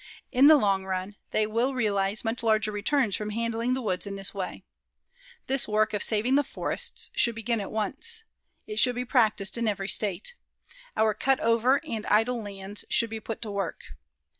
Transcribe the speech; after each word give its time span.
In 0.31 0.47
the 0.47 0.57
long 0.57 0.83
run, 0.83 1.15
they 1.29 1.45
will 1.45 1.75
realize 1.75 2.25
much 2.25 2.41
larger 2.41 2.71
returns 2.71 3.15
from 3.15 3.29
handling 3.29 3.75
the 3.75 3.83
woods 3.83 4.07
in 4.07 4.15
this 4.15 4.33
way. 4.33 4.63
This 5.45 5.67
work 5.67 5.93
of 5.93 6.01
saving 6.01 6.33
the 6.33 6.43
forests 6.43 7.11
should 7.13 7.35
begin 7.35 7.61
at 7.61 7.71
once. 7.71 8.23
It 8.65 8.79
should 8.79 8.95
be 8.95 9.05
practiced 9.05 9.59
in 9.59 9.67
every 9.67 9.89
state. 9.89 10.33
Our 10.97 11.13
cut 11.13 11.39
over 11.39 11.79
and 11.85 12.07
idle 12.07 12.41
lands 12.41 12.83
should 12.89 13.11
be 13.11 13.19
put 13.19 13.43
to 13.43 13.51
work. 13.51 13.83